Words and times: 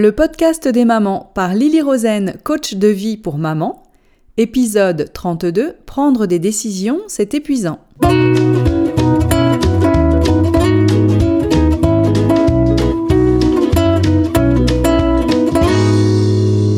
Le 0.00 0.12
podcast 0.12 0.68
des 0.68 0.84
mamans 0.84 1.32
par 1.34 1.54
Lily 1.54 1.82
Rosen, 1.82 2.34
coach 2.44 2.74
de 2.74 2.86
vie 2.86 3.16
pour 3.16 3.36
maman. 3.36 3.82
Épisode 4.36 5.10
32 5.12 5.74
Prendre 5.86 6.26
des 6.26 6.38
décisions, 6.38 7.00
c'est 7.08 7.34
épuisant. 7.34 7.80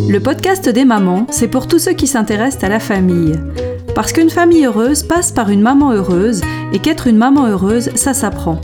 Le 0.08 0.18
podcast 0.18 0.70
des 0.70 0.86
mamans, 0.86 1.26
c'est 1.30 1.48
pour 1.48 1.68
tous 1.68 1.78
ceux 1.78 1.92
qui 1.92 2.06
s'intéressent 2.06 2.64
à 2.64 2.70
la 2.70 2.80
famille. 2.80 3.34
Parce 3.94 4.14
qu'une 4.14 4.30
famille 4.30 4.64
heureuse 4.64 5.02
passe 5.02 5.30
par 5.30 5.50
une 5.50 5.60
maman 5.60 5.92
heureuse 5.92 6.40
et 6.72 6.78
qu'être 6.78 7.06
une 7.06 7.18
maman 7.18 7.48
heureuse, 7.48 7.90
ça 7.96 8.14
s'apprend. 8.14 8.62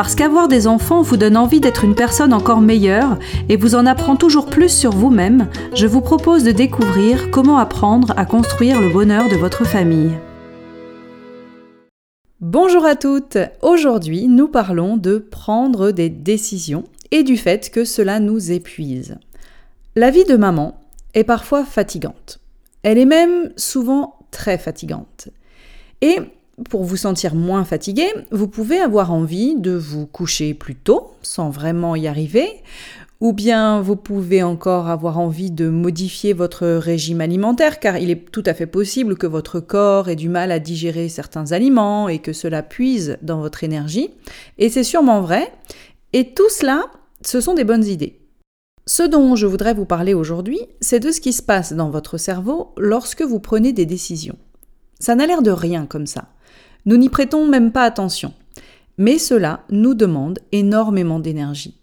Parce 0.00 0.14
qu'avoir 0.14 0.48
des 0.48 0.66
enfants 0.66 1.02
vous 1.02 1.18
donne 1.18 1.36
envie 1.36 1.60
d'être 1.60 1.84
une 1.84 1.94
personne 1.94 2.32
encore 2.32 2.62
meilleure 2.62 3.18
et 3.50 3.58
vous 3.58 3.74
en 3.74 3.84
apprend 3.84 4.16
toujours 4.16 4.46
plus 4.46 4.70
sur 4.70 4.92
vous-même, 4.92 5.50
je 5.74 5.86
vous 5.86 6.00
propose 6.00 6.42
de 6.42 6.52
découvrir 6.52 7.30
comment 7.30 7.58
apprendre 7.58 8.14
à 8.16 8.24
construire 8.24 8.80
le 8.80 8.88
bonheur 8.88 9.28
de 9.28 9.36
votre 9.36 9.66
famille. 9.66 10.18
Bonjour 12.40 12.86
à 12.86 12.96
toutes 12.96 13.36
Aujourd'hui, 13.60 14.26
nous 14.26 14.48
parlons 14.48 14.96
de 14.96 15.18
prendre 15.18 15.90
des 15.90 16.08
décisions 16.08 16.84
et 17.10 17.22
du 17.22 17.36
fait 17.36 17.68
que 17.68 17.84
cela 17.84 18.20
nous 18.20 18.52
épuise. 18.52 19.18
La 19.96 20.10
vie 20.10 20.24
de 20.24 20.36
maman 20.36 20.80
est 21.12 21.24
parfois 21.24 21.66
fatigante. 21.66 22.40
Elle 22.84 22.96
est 22.96 23.04
même 23.04 23.52
souvent 23.58 24.18
très 24.30 24.56
fatigante. 24.56 25.28
Et 26.00 26.16
pour 26.68 26.84
vous 26.84 26.96
sentir 26.96 27.34
moins 27.34 27.64
fatigué, 27.64 28.06
vous 28.30 28.48
pouvez 28.48 28.78
avoir 28.78 29.12
envie 29.12 29.56
de 29.56 29.72
vous 29.72 30.06
coucher 30.06 30.54
plus 30.54 30.74
tôt 30.74 31.12
sans 31.22 31.50
vraiment 31.50 31.96
y 31.96 32.06
arriver, 32.06 32.48
ou 33.20 33.32
bien 33.32 33.80
vous 33.80 33.96
pouvez 33.96 34.42
encore 34.42 34.88
avoir 34.88 35.18
envie 35.18 35.50
de 35.50 35.68
modifier 35.68 36.32
votre 36.32 36.66
régime 36.66 37.20
alimentaire 37.20 37.78
car 37.78 37.98
il 37.98 38.10
est 38.10 38.30
tout 38.30 38.42
à 38.46 38.54
fait 38.54 38.66
possible 38.66 39.16
que 39.16 39.26
votre 39.26 39.60
corps 39.60 40.08
ait 40.08 40.16
du 40.16 40.30
mal 40.30 40.50
à 40.50 40.58
digérer 40.58 41.08
certains 41.08 41.52
aliments 41.52 42.08
et 42.08 42.18
que 42.18 42.32
cela 42.32 42.62
puise 42.62 43.18
dans 43.20 43.40
votre 43.40 43.62
énergie. 43.62 44.10
Et 44.56 44.70
c'est 44.70 44.84
sûrement 44.84 45.20
vrai. 45.20 45.52
Et 46.12 46.32
tout 46.32 46.48
cela, 46.48 46.86
ce 47.22 47.40
sont 47.40 47.54
des 47.54 47.64
bonnes 47.64 47.84
idées. 47.84 48.16
Ce 48.86 49.02
dont 49.02 49.36
je 49.36 49.46
voudrais 49.46 49.74
vous 49.74 49.84
parler 49.84 50.14
aujourd'hui, 50.14 50.58
c'est 50.80 51.00
de 51.00 51.12
ce 51.12 51.20
qui 51.20 51.34
se 51.34 51.42
passe 51.42 51.74
dans 51.74 51.90
votre 51.90 52.16
cerveau 52.16 52.72
lorsque 52.78 53.22
vous 53.22 53.38
prenez 53.38 53.72
des 53.72 53.86
décisions. 53.86 54.38
Ça 54.98 55.14
n'a 55.14 55.26
l'air 55.26 55.42
de 55.42 55.50
rien 55.50 55.86
comme 55.86 56.06
ça. 56.06 56.28
Nous 56.86 56.96
n'y 56.96 57.08
prêtons 57.08 57.46
même 57.46 57.72
pas 57.72 57.84
attention. 57.84 58.32
Mais 58.98 59.18
cela 59.18 59.64
nous 59.70 59.94
demande 59.94 60.38
énormément 60.52 61.20
d'énergie. 61.20 61.76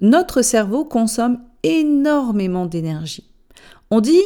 Notre 0.00 0.42
cerveau 0.42 0.84
consomme 0.84 1.40
énormément 1.62 2.66
d'énergie. 2.66 3.28
On 3.90 4.00
dit 4.00 4.22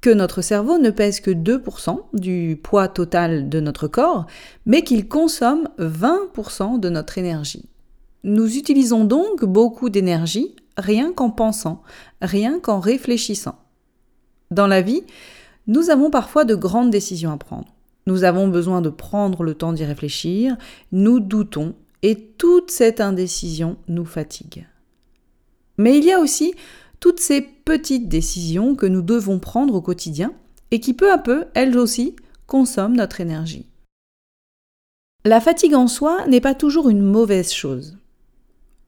que 0.00 0.10
notre 0.10 0.42
cerveau 0.42 0.78
ne 0.78 0.90
pèse 0.90 1.20
que 1.20 1.30
2% 1.30 1.98
du 2.12 2.60
poids 2.62 2.88
total 2.88 3.48
de 3.48 3.58
notre 3.60 3.88
corps, 3.88 4.26
mais 4.66 4.82
qu'il 4.82 5.08
consomme 5.08 5.68
20% 5.78 6.78
de 6.78 6.90
notre 6.90 7.16
énergie. 7.16 7.64
Nous 8.22 8.56
utilisons 8.56 9.04
donc 9.04 9.44
beaucoup 9.44 9.88
d'énergie 9.88 10.54
rien 10.76 11.12
qu'en 11.12 11.30
pensant, 11.30 11.82
rien 12.20 12.60
qu'en 12.60 12.80
réfléchissant. 12.80 13.58
Dans 14.50 14.66
la 14.66 14.82
vie, 14.82 15.02
nous 15.66 15.90
avons 15.90 16.10
parfois 16.10 16.44
de 16.44 16.54
grandes 16.54 16.90
décisions 16.90 17.32
à 17.32 17.36
prendre. 17.36 17.73
Nous 18.06 18.24
avons 18.24 18.48
besoin 18.48 18.80
de 18.80 18.90
prendre 18.90 19.42
le 19.42 19.54
temps 19.54 19.72
d'y 19.72 19.84
réfléchir, 19.84 20.56
nous 20.92 21.20
doutons 21.20 21.74
et 22.02 22.20
toute 22.36 22.70
cette 22.70 23.00
indécision 23.00 23.76
nous 23.88 24.04
fatigue. 24.04 24.66
Mais 25.78 25.96
il 25.96 26.04
y 26.04 26.12
a 26.12 26.20
aussi 26.20 26.54
toutes 27.00 27.20
ces 27.20 27.40
petites 27.40 28.08
décisions 28.08 28.76
que 28.76 28.86
nous 28.86 29.02
devons 29.02 29.38
prendre 29.38 29.74
au 29.74 29.80
quotidien 29.80 30.32
et 30.70 30.80
qui 30.80 30.94
peu 30.94 31.10
à 31.10 31.18
peu, 31.18 31.46
elles 31.54 31.78
aussi, 31.78 32.16
consomment 32.46 32.96
notre 32.96 33.20
énergie. 33.20 33.66
La 35.24 35.40
fatigue 35.40 35.74
en 35.74 35.86
soi 35.86 36.26
n'est 36.26 36.42
pas 36.42 36.54
toujours 36.54 36.90
une 36.90 37.02
mauvaise 37.02 37.52
chose. 37.52 37.96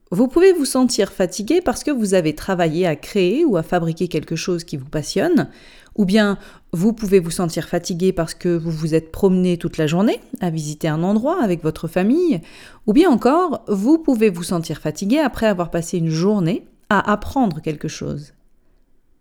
Vous 0.09 0.29
pouvez 0.29 0.53
vous 0.53 0.65
sentir 0.65 1.11
fatigué 1.11 1.59
parce 1.59 1.83
que 1.83 1.91
vous 1.91 2.13
avez 2.13 2.33
travaillé 2.33 2.87
à 2.87 2.95
créer 2.95 3.43
ou 3.43 3.57
à 3.57 3.63
fabriquer 3.63 4.07
quelque 4.07 4.37
chose 4.37 4.63
qui 4.63 4.77
vous 4.77 4.87
passionne, 4.87 5.49
ou 5.95 6.05
bien 6.05 6.37
vous 6.71 6.93
pouvez 6.93 7.19
vous 7.19 7.31
sentir 7.31 7.67
fatigué 7.67 8.13
parce 8.13 8.33
que 8.33 8.55
vous 8.55 8.71
vous 8.71 8.95
êtes 8.95 9.11
promené 9.11 9.57
toute 9.57 9.77
la 9.77 9.85
journée 9.85 10.21
à 10.39 10.49
visiter 10.49 10.87
un 10.87 11.03
endroit 11.03 11.43
avec 11.43 11.61
votre 11.61 11.89
famille, 11.89 12.39
ou 12.85 12.93
bien 12.93 13.09
encore 13.09 13.65
vous 13.67 13.97
pouvez 13.97 14.29
vous 14.29 14.43
sentir 14.43 14.77
fatigué 14.77 15.19
après 15.19 15.47
avoir 15.47 15.71
passé 15.71 15.97
une 15.97 16.09
journée 16.09 16.65
à 16.89 17.11
apprendre 17.11 17.61
quelque 17.61 17.89
chose. 17.89 18.33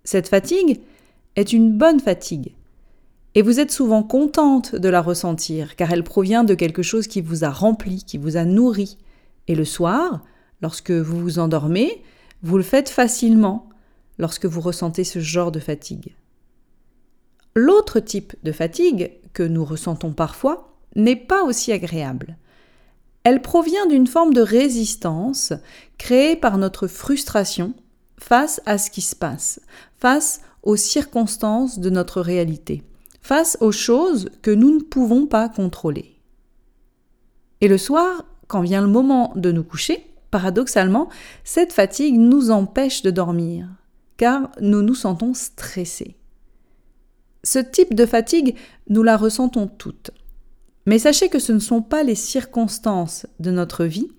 Cette 0.04 0.28
fatigue 0.28 0.80
est 1.34 1.52
une 1.52 1.76
bonne 1.76 1.98
fatigue. 1.98 2.54
Et 3.34 3.42
vous 3.42 3.58
êtes 3.58 3.72
souvent 3.72 4.04
contente 4.04 4.76
de 4.76 4.88
la 4.88 5.02
ressentir 5.02 5.74
car 5.74 5.92
elle 5.92 6.04
provient 6.04 6.44
de 6.44 6.54
quelque 6.54 6.82
chose 6.82 7.08
qui 7.08 7.20
vous 7.20 7.44
a 7.44 7.50
rempli, 7.50 8.04
qui 8.04 8.18
vous 8.18 8.36
a 8.36 8.44
nourri. 8.44 8.96
Et 9.48 9.54
le 9.54 9.64
soir, 9.64 10.22
Lorsque 10.62 10.90
vous 10.90 11.18
vous 11.18 11.38
endormez, 11.38 12.02
vous 12.42 12.56
le 12.56 12.62
faites 12.62 12.88
facilement 12.88 13.68
lorsque 14.18 14.46
vous 14.46 14.60
ressentez 14.60 15.04
ce 15.04 15.18
genre 15.18 15.52
de 15.52 15.60
fatigue. 15.60 16.16
L'autre 17.54 18.00
type 18.00 18.34
de 18.42 18.52
fatigue 18.52 19.12
que 19.32 19.42
nous 19.42 19.64
ressentons 19.64 20.12
parfois 20.12 20.76
n'est 20.94 21.16
pas 21.16 21.42
aussi 21.44 21.72
agréable. 21.72 22.36
Elle 23.24 23.42
provient 23.42 23.86
d'une 23.86 24.06
forme 24.06 24.32
de 24.32 24.40
résistance 24.40 25.52
créée 25.98 26.36
par 26.36 26.58
notre 26.58 26.86
frustration 26.86 27.74
face 28.18 28.60
à 28.66 28.78
ce 28.78 28.90
qui 28.90 29.02
se 29.02 29.16
passe, 29.16 29.60
face 29.98 30.40
aux 30.62 30.76
circonstances 30.76 31.78
de 31.78 31.90
notre 31.90 32.20
réalité, 32.20 32.82
face 33.22 33.58
aux 33.60 33.72
choses 33.72 34.30
que 34.42 34.50
nous 34.50 34.74
ne 34.74 34.82
pouvons 34.82 35.26
pas 35.26 35.48
contrôler. 35.48 36.16
Et 37.60 37.68
le 37.68 37.78
soir, 37.78 38.24
quand 38.46 38.60
vient 38.60 38.82
le 38.82 38.86
moment 38.86 39.32
de 39.36 39.50
nous 39.50 39.64
coucher, 39.64 40.06
paradoxalement, 40.36 41.08
cette 41.44 41.72
fatigue 41.72 42.18
nous 42.18 42.50
empêche 42.50 43.00
de 43.00 43.10
dormir, 43.10 43.70
car 44.18 44.52
nous 44.60 44.82
nous 44.82 44.94
sentons 44.94 45.32
stressés. 45.32 46.18
Ce 47.42 47.58
type 47.58 47.94
de 47.94 48.04
fatigue, 48.04 48.54
nous 48.90 49.02
la 49.02 49.16
ressentons 49.16 49.66
toutes. 49.66 50.10
Mais 50.84 50.98
sachez 50.98 51.30
que 51.30 51.38
ce 51.38 51.52
ne 51.52 51.58
sont 51.58 51.80
pas 51.80 52.02
les 52.02 52.14
circonstances 52.14 53.24
de 53.40 53.50
notre 53.50 53.86
vie 53.86 54.10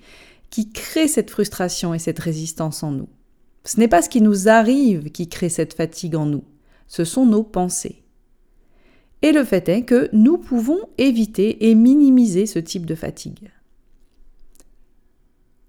qui 0.49 0.71
créent 0.71 1.07
cette 1.07 1.29
frustration 1.29 1.93
et 1.93 1.99
cette 1.99 2.17
résistance 2.17 2.81
en 2.81 2.89
nous. 2.89 3.09
Ce 3.63 3.79
n'est 3.79 3.87
pas 3.87 4.01
ce 4.01 4.09
qui 4.09 4.21
nous 4.21 4.49
arrive 4.49 5.11
qui 5.11 5.29
crée 5.29 5.49
cette 5.49 5.75
fatigue 5.75 6.15
en 6.15 6.25
nous, 6.25 6.45
ce 6.87 7.03
sont 7.03 7.27
nos 7.27 7.43
pensées. 7.43 8.01
Et 9.21 9.33
le 9.33 9.43
fait 9.43 9.69
est 9.69 9.83
que 9.83 10.09
nous 10.13 10.39
pouvons 10.39 10.79
éviter 10.97 11.69
et 11.69 11.75
minimiser 11.75 12.47
ce 12.47 12.57
type 12.57 12.87
de 12.87 12.95
fatigue. 12.95 13.51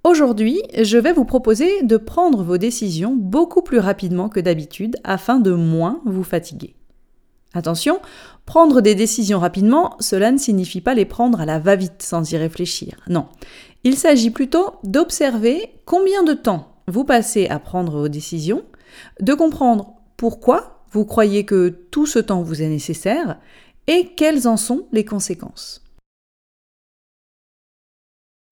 Aujourd'hui, 0.08 0.62
je 0.74 0.96
vais 0.96 1.12
vous 1.12 1.26
proposer 1.26 1.82
de 1.82 1.98
prendre 1.98 2.42
vos 2.42 2.56
décisions 2.56 3.14
beaucoup 3.14 3.60
plus 3.60 3.78
rapidement 3.78 4.30
que 4.30 4.40
d'habitude 4.40 4.96
afin 5.04 5.38
de 5.38 5.50
moins 5.50 6.00
vous 6.06 6.24
fatiguer. 6.24 6.76
Attention, 7.52 8.00
prendre 8.46 8.80
des 8.80 8.94
décisions 8.94 9.38
rapidement, 9.38 9.96
cela 10.00 10.32
ne 10.32 10.38
signifie 10.38 10.80
pas 10.80 10.94
les 10.94 11.04
prendre 11.04 11.42
à 11.42 11.44
la 11.44 11.58
va-vite 11.58 12.00
sans 12.00 12.32
y 12.32 12.38
réfléchir. 12.38 12.96
Non, 13.10 13.26
il 13.84 13.98
s'agit 13.98 14.30
plutôt 14.30 14.76
d'observer 14.82 15.74
combien 15.84 16.22
de 16.22 16.32
temps 16.32 16.68
vous 16.86 17.04
passez 17.04 17.46
à 17.48 17.58
prendre 17.58 17.98
vos 17.98 18.08
décisions, 18.08 18.62
de 19.20 19.34
comprendre 19.34 19.92
pourquoi 20.16 20.84
vous 20.90 21.04
croyez 21.04 21.44
que 21.44 21.68
tout 21.90 22.06
ce 22.06 22.18
temps 22.18 22.40
vous 22.40 22.62
est 22.62 22.68
nécessaire 22.68 23.36
et 23.88 24.14
quelles 24.16 24.48
en 24.48 24.56
sont 24.56 24.86
les 24.90 25.04
conséquences. 25.04 25.82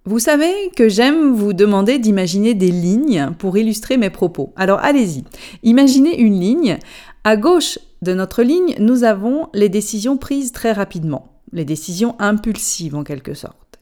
Vous 0.08 0.20
savez 0.20 0.70
que 0.76 0.88
j'aime 0.88 1.32
vous 1.32 1.52
demander 1.52 1.98
d'imaginer 1.98 2.54
des 2.54 2.70
lignes 2.70 3.32
pour 3.40 3.58
illustrer 3.58 3.96
mes 3.96 4.08
propos. 4.08 4.52
Alors 4.54 4.78
allez-y. 4.78 5.24
Imaginez 5.64 6.20
une 6.20 6.38
ligne. 6.38 6.78
À 7.24 7.36
gauche 7.36 7.80
de 8.02 8.14
notre 8.14 8.44
ligne, 8.44 8.76
nous 8.78 9.02
avons 9.02 9.48
les 9.52 9.68
décisions 9.68 10.16
prises 10.16 10.52
très 10.52 10.70
rapidement, 10.70 11.40
les 11.50 11.64
décisions 11.64 12.14
impulsives 12.20 12.94
en 12.94 13.02
quelque 13.02 13.34
sorte. 13.34 13.80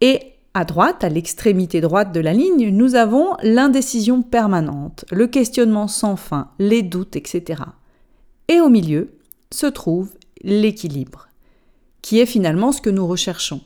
Et 0.00 0.20
à 0.54 0.64
droite, 0.64 1.04
à 1.04 1.10
l'extrémité 1.10 1.82
droite 1.82 2.14
de 2.14 2.20
la 2.20 2.32
ligne, 2.32 2.70
nous 2.70 2.94
avons 2.94 3.36
l'indécision 3.42 4.22
permanente, 4.22 5.04
le 5.10 5.26
questionnement 5.26 5.86
sans 5.86 6.16
fin, 6.16 6.48
les 6.58 6.80
doutes, 6.80 7.14
etc. 7.14 7.62
Et 8.48 8.62
au 8.62 8.70
milieu 8.70 9.10
se 9.50 9.66
trouve 9.66 10.12
l'équilibre, 10.42 11.28
qui 12.00 12.20
est 12.20 12.26
finalement 12.26 12.72
ce 12.72 12.80
que 12.80 12.88
nous 12.88 13.06
recherchons. 13.06 13.60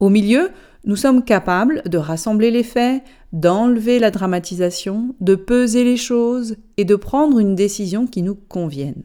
Au 0.00 0.08
milieu, 0.08 0.50
nous 0.84 0.96
sommes 0.96 1.24
capables 1.24 1.82
de 1.86 1.98
rassembler 1.98 2.50
les 2.50 2.62
faits, 2.62 3.02
d'enlever 3.32 3.98
la 3.98 4.10
dramatisation, 4.10 5.14
de 5.20 5.34
peser 5.34 5.82
les 5.82 5.96
choses 5.96 6.56
et 6.76 6.84
de 6.84 6.94
prendre 6.94 7.38
une 7.38 7.54
décision 7.54 8.06
qui 8.06 8.22
nous 8.22 8.34
convienne. 8.34 9.02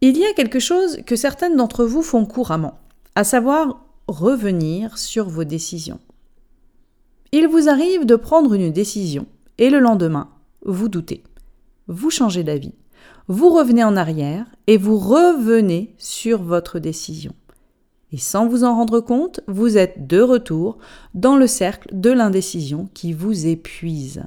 Il 0.00 0.18
y 0.18 0.24
a 0.24 0.32
quelque 0.34 0.58
chose 0.58 0.98
que 1.06 1.16
certaines 1.16 1.56
d'entre 1.56 1.84
vous 1.84 2.02
font 2.02 2.24
couramment, 2.26 2.78
à 3.14 3.24
savoir 3.24 3.84
revenir 4.08 4.98
sur 4.98 5.28
vos 5.28 5.44
décisions. 5.44 6.00
Il 7.32 7.48
vous 7.48 7.68
arrive 7.68 8.04
de 8.06 8.16
prendre 8.16 8.54
une 8.54 8.72
décision 8.72 9.26
et 9.58 9.70
le 9.70 9.80
lendemain, 9.80 10.30
vous 10.64 10.88
doutez. 10.88 11.24
Vous 11.88 12.10
changez 12.10 12.42
d'avis. 12.42 12.74
Vous 13.28 13.50
revenez 13.50 13.84
en 13.84 13.96
arrière 13.96 14.46
et 14.66 14.76
vous 14.76 14.98
revenez 14.98 15.94
sur 15.98 16.42
votre 16.42 16.78
décision. 16.78 17.34
Et 18.14 18.18
sans 18.18 18.46
vous 18.46 18.62
en 18.62 18.76
rendre 18.76 19.00
compte, 19.00 19.40
vous 19.48 19.76
êtes 19.76 20.06
de 20.06 20.20
retour 20.20 20.78
dans 21.14 21.34
le 21.34 21.48
cercle 21.48 21.88
de 21.92 22.10
l'indécision 22.10 22.88
qui 22.94 23.12
vous 23.12 23.48
épuise. 23.48 24.22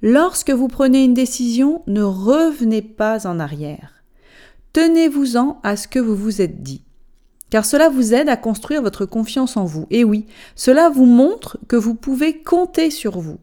Lorsque 0.00 0.52
vous 0.52 0.68
prenez 0.68 1.02
une 1.02 1.12
décision, 1.12 1.82
ne 1.88 2.02
revenez 2.02 2.82
pas 2.82 3.26
en 3.26 3.40
arrière. 3.40 4.04
Tenez-vous-en 4.72 5.58
à 5.64 5.76
ce 5.76 5.88
que 5.88 5.98
vous 5.98 6.14
vous 6.14 6.40
êtes 6.40 6.62
dit 6.62 6.84
car 7.50 7.64
cela 7.64 7.88
vous 7.88 8.14
aide 8.14 8.28
à 8.28 8.36
construire 8.36 8.80
votre 8.80 9.06
confiance 9.06 9.56
en 9.56 9.64
vous. 9.64 9.88
Et 9.90 10.04
oui, 10.04 10.26
cela 10.54 10.88
vous 10.88 11.04
montre 11.04 11.58
que 11.66 11.74
vous 11.74 11.96
pouvez 11.96 12.44
compter 12.44 12.92
sur 12.92 13.18
vous. 13.18 13.38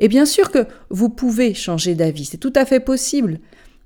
Et 0.00 0.08
bien 0.08 0.26
sûr 0.26 0.50
que 0.50 0.66
vous 0.90 1.10
pouvez 1.10 1.54
changer 1.54 1.94
d'avis, 1.94 2.24
c'est 2.24 2.38
tout 2.38 2.52
à 2.56 2.64
fait 2.64 2.80
possible, 2.80 3.38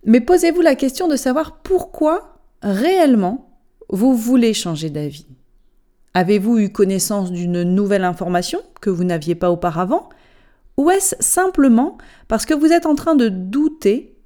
mais 0.07 0.23
posez-vous 0.23 0.63
la 0.63 0.77
question 0.77 1.09
de 1.09 1.17
savoir 1.17 1.59
pourquoi 1.59 2.39
réellement 2.63 3.48
vous 3.89 4.15
voulez 4.17 4.55
changer 4.55 4.91
d'avis. 4.91 5.27
Avez-vous 6.15 6.59
eu 6.59 6.71
connaissance 6.71 7.31
d'une 7.31 7.63
nouvelle 7.63 8.05
information 8.05 8.61
que 8.81 8.91
vous 8.91 9.05
n'aviez 9.05 9.35
pas 9.35 9.51
auparavant? 9.51 10.09
Ou 10.77 10.91
est-ce 10.91 11.17
simplement 11.21 11.99
parce 12.29 12.47
que 12.47 12.55
vous 12.55 12.73
êtes 12.73 12.87
en 12.87 12.95
train 12.95 13.15
de 13.15 13.29
douter 13.29 14.17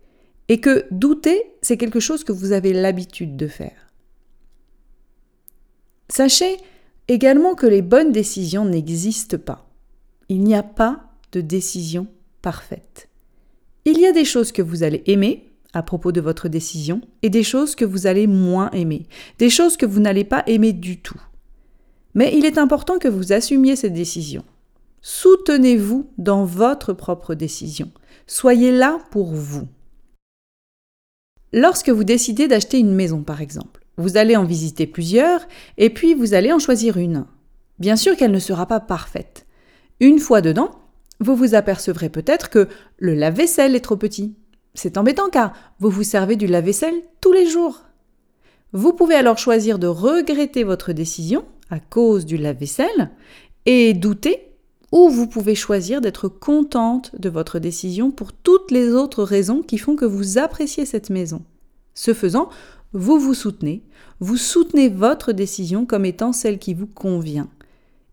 et 0.48 0.60
que 0.60 0.86
douter, 0.90 1.54
c'est 1.62 1.76
quelque 1.76 2.00
chose 2.00 2.24
que 2.24 2.32
vous 2.32 2.52
avez 2.52 2.72
l'habitude 2.72 3.36
de 3.36 3.46
faire? 3.46 3.92
Sachez 6.08 6.58
également 7.08 7.54
que 7.54 7.66
les 7.66 7.82
bonnes 7.82 8.12
décisions 8.12 8.64
n'existent 8.64 9.38
pas. 9.38 9.66
Il 10.28 10.44
n'y 10.44 10.54
a 10.54 10.62
pas 10.62 11.12
de 11.32 11.40
décision 11.40 12.06
parfaite. 12.42 13.08
Il 13.84 13.98
y 13.98 14.06
a 14.06 14.12
des 14.12 14.24
choses 14.24 14.52
que 14.52 14.62
vous 14.62 14.82
allez 14.82 15.02
aimer 15.06 15.51
à 15.72 15.82
propos 15.82 16.12
de 16.12 16.20
votre 16.20 16.48
décision 16.48 17.00
et 17.22 17.30
des 17.30 17.42
choses 17.42 17.74
que 17.74 17.84
vous 17.84 18.06
allez 18.06 18.26
moins 18.26 18.70
aimer, 18.70 19.06
des 19.38 19.50
choses 19.50 19.76
que 19.76 19.86
vous 19.86 20.00
n'allez 20.00 20.24
pas 20.24 20.42
aimer 20.46 20.72
du 20.72 21.00
tout. 21.00 21.20
Mais 22.14 22.36
il 22.36 22.44
est 22.44 22.58
important 22.58 22.98
que 22.98 23.08
vous 23.08 23.32
assumiez 23.32 23.76
cette 23.76 23.94
décision. 23.94 24.44
Soutenez-vous 25.00 26.10
dans 26.18 26.44
votre 26.44 26.92
propre 26.92 27.34
décision. 27.34 27.90
Soyez 28.26 28.70
là 28.70 28.98
pour 29.10 29.32
vous. 29.32 29.66
Lorsque 31.52 31.90
vous 31.90 32.04
décidez 32.04 32.48
d'acheter 32.48 32.78
une 32.78 32.94
maison, 32.94 33.22
par 33.22 33.40
exemple, 33.40 33.84
vous 33.96 34.16
allez 34.16 34.36
en 34.36 34.44
visiter 34.44 34.86
plusieurs 34.86 35.46
et 35.76 35.90
puis 35.90 36.14
vous 36.14 36.34
allez 36.34 36.52
en 36.52 36.58
choisir 36.58 36.96
une. 36.96 37.26
Bien 37.78 37.96
sûr 37.96 38.16
qu'elle 38.16 38.30
ne 38.30 38.38
sera 38.38 38.66
pas 38.66 38.80
parfaite. 38.80 39.46
Une 40.00 40.18
fois 40.18 40.40
dedans, 40.40 40.70
vous 41.20 41.36
vous 41.36 41.54
apercevrez 41.54 42.08
peut-être 42.08 42.48
que 42.48 42.68
le 42.98 43.14
lave-vaisselle 43.14 43.74
est 43.74 43.80
trop 43.80 43.96
petit. 43.96 44.34
C'est 44.74 44.96
embêtant 44.96 45.28
car 45.30 45.52
vous 45.80 45.90
vous 45.90 46.02
servez 46.02 46.36
du 46.36 46.46
lave-vaisselle 46.46 47.02
tous 47.20 47.32
les 47.32 47.46
jours. 47.46 47.82
Vous 48.72 48.92
pouvez 48.92 49.14
alors 49.14 49.38
choisir 49.38 49.78
de 49.78 49.86
regretter 49.86 50.64
votre 50.64 50.92
décision 50.92 51.44
à 51.70 51.78
cause 51.78 52.24
du 52.24 52.36
lave-vaisselle 52.36 53.10
et 53.66 53.92
douter 53.92 54.52
ou 54.92 55.08
vous 55.08 55.26
pouvez 55.26 55.54
choisir 55.54 56.00
d'être 56.00 56.28
contente 56.28 57.18
de 57.18 57.30
votre 57.30 57.58
décision 57.58 58.10
pour 58.10 58.32
toutes 58.32 58.70
les 58.70 58.90
autres 58.90 59.24
raisons 59.24 59.62
qui 59.62 59.78
font 59.78 59.96
que 59.96 60.04
vous 60.04 60.38
appréciez 60.38 60.84
cette 60.84 61.10
maison. 61.10 61.42
Ce 61.94 62.14
faisant, 62.14 62.50
vous 62.92 63.18
vous 63.18 63.34
soutenez, 63.34 63.82
vous 64.20 64.36
soutenez 64.36 64.90
votre 64.90 65.32
décision 65.32 65.86
comme 65.86 66.04
étant 66.04 66.32
celle 66.32 66.58
qui 66.58 66.74
vous 66.74 66.86
convient, 66.86 67.48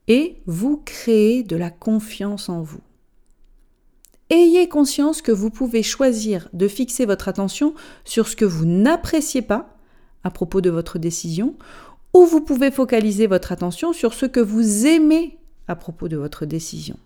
et 0.08 0.38
vous 0.46 0.78
créez 0.78 1.44
de 1.44 1.58
la 1.58 1.70
confiance 1.70 2.48
en 2.48 2.62
vous. 2.62 2.80
Ayez 4.30 4.70
conscience 4.70 5.22
que 5.22 5.32
vous 5.32 5.50
pouvez 5.50 5.82
choisir 5.82 6.50
de 6.54 6.68
fixer 6.68 7.06
votre 7.06 7.28
attention 7.28 7.74
sur 8.06 8.28
ce 8.28 8.36
que 8.36 8.46
vous 8.46 8.66
n'appréciez 8.66 9.42
pas 9.42 9.76
à 10.24 10.30
propos 10.30 10.62
de 10.62 10.70
votre 10.70 11.00
décision, 11.00 11.56
ou 12.14 12.26
vous 12.26 12.42
pouvez 12.42 12.72
focaliser 12.72 13.26
votre 13.26 13.52
attention 13.52 13.94
sur 13.94 14.14
ce 14.14 14.26
que 14.26 14.40
vous 14.40 14.86
aimez 14.86 15.38
à 15.68 15.76
propos 15.76 16.08
de 16.08 16.18
votre 16.18 16.46
décision. 16.46 16.98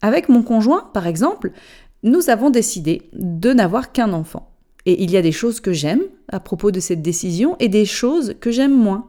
Avec 0.00 0.28
mon 0.28 0.42
conjoint, 0.42 0.90
par 0.94 1.06
exemple, 1.06 1.52
nous 2.02 2.30
avons 2.30 2.50
décidé 2.50 3.10
de 3.12 3.52
n'avoir 3.52 3.92
qu'un 3.92 4.12
enfant. 4.12 4.50
Et 4.84 5.02
il 5.02 5.10
y 5.10 5.16
a 5.16 5.22
des 5.22 5.32
choses 5.32 5.60
que 5.60 5.72
j'aime 5.72 6.02
à 6.28 6.38
propos 6.38 6.70
de 6.70 6.80
cette 6.80 7.02
décision 7.02 7.56
et 7.58 7.68
des 7.68 7.86
choses 7.86 8.34
que 8.40 8.50
j'aime 8.50 8.76
moins. 8.76 9.08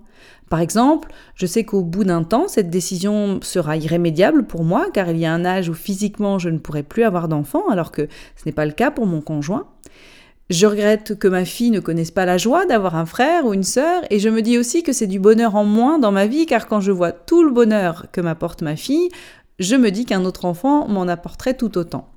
Par 0.49 0.61
exemple, 0.61 1.09
je 1.35 1.45
sais 1.45 1.63
qu'au 1.63 1.81
bout 1.81 2.05
d'un 2.05 2.23
temps, 2.23 2.47
cette 2.47 2.69
décision 2.69 3.39
sera 3.41 3.75
irrémédiable 3.75 4.45
pour 4.45 4.63
moi, 4.63 4.87
car 4.93 5.09
il 5.09 5.17
y 5.17 5.25
a 5.25 5.33
un 5.33 5.43
âge 5.43 5.69
où 5.69 5.73
physiquement 5.73 6.39
je 6.39 6.49
ne 6.49 6.57
pourrai 6.57 6.83
plus 6.83 7.03
avoir 7.03 7.27
d'enfant, 7.27 7.67
alors 7.69 7.91
que 7.91 8.07
ce 8.35 8.43
n'est 8.45 8.53
pas 8.53 8.65
le 8.65 8.71
cas 8.71 8.91
pour 8.91 9.05
mon 9.05 9.21
conjoint. 9.21 9.67
Je 10.49 10.65
regrette 10.65 11.19
que 11.19 11.27
ma 11.27 11.43
fille 11.43 11.71
ne 11.71 11.81
connaisse 11.81 12.11
pas 12.11 12.25
la 12.25 12.37
joie 12.37 12.65
d'avoir 12.65 12.95
un 12.95 13.05
frère 13.05 13.45
ou 13.45 13.53
une 13.53 13.63
sœur, 13.63 14.03
et 14.09 14.19
je 14.19 14.29
me 14.29 14.41
dis 14.41 14.57
aussi 14.57 14.83
que 14.83 14.93
c'est 14.93 15.07
du 15.07 15.19
bonheur 15.19 15.55
en 15.55 15.65
moins 15.65 15.99
dans 15.99 16.13
ma 16.13 16.27
vie, 16.27 16.45
car 16.45 16.67
quand 16.67 16.79
je 16.79 16.93
vois 16.93 17.11
tout 17.11 17.43
le 17.43 17.51
bonheur 17.51 18.05
que 18.13 18.21
m'apporte 18.21 18.61
ma 18.61 18.77
fille, 18.77 19.09
je 19.59 19.75
me 19.75 19.91
dis 19.91 20.05
qu'un 20.05 20.23
autre 20.23 20.45
enfant 20.45 20.87
m'en 20.87 21.07
apporterait 21.09 21.55
tout 21.55 21.77
autant. 21.77 22.07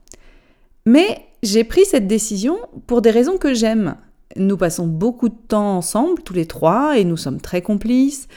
Mais 0.87 1.27
j'ai 1.43 1.65
pris 1.65 1.85
cette 1.85 2.07
décision 2.07 2.59
pour 2.87 3.03
des 3.03 3.11
raisons 3.11 3.39
que 3.39 3.55
j'aime. 3.55 3.97
Nous 4.37 4.57
passons 4.57 4.87
beaucoup 4.87 5.29
de 5.29 5.37
temps 5.49 5.77
ensemble, 5.77 6.23
tous 6.23 6.35
les 6.35 6.47
trois, 6.47 6.99
et 6.99 7.05
nous 7.05 7.17
sommes 7.17 7.41
très 7.41 7.63
complices. 7.63 8.29